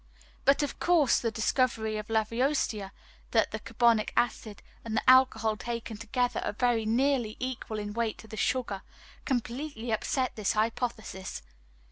But 0.45 0.63
of 0.63 0.79
course 0.79 1.19
the 1.19 1.29
discovery 1.29 1.95
of 1.97 2.09
Lavoisier 2.09 2.91
that 3.29 3.51
the 3.51 3.59
carbonic 3.59 4.11
acid 4.17 4.63
and 4.83 4.97
the 4.97 5.07
alcohol 5.07 5.55
taken 5.55 5.95
together 5.95 6.39
are 6.43 6.53
very 6.53 6.87
nearly 6.87 7.37
equal 7.39 7.77
in 7.77 7.93
weight 7.93 8.17
to 8.17 8.27
the 8.27 8.35
sugar, 8.35 8.81
completely 9.25 9.91
upset 9.91 10.35
this 10.35 10.53
hypothesis. 10.53 11.43